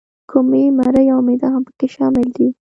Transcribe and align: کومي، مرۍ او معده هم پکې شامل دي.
کومي، 0.29 0.63
مرۍ 0.77 1.05
او 1.13 1.19
معده 1.27 1.47
هم 1.53 1.61
پکې 1.67 1.87
شامل 1.95 2.25
دي. 2.35 2.47